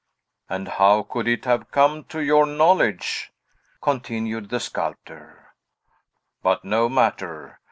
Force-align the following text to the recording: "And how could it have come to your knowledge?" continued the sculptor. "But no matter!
"And 0.49 0.67
how 0.67 1.03
could 1.03 1.27
it 1.27 1.45
have 1.45 1.69
come 1.69 2.05
to 2.05 2.21
your 2.21 2.47
knowledge?" 2.47 3.31
continued 3.83 4.49
the 4.49 4.59
sculptor. 4.59 5.53
"But 6.41 6.65
no 6.65 6.89
matter! 6.89 7.59